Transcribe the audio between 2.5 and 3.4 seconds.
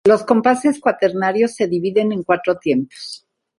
tiempos.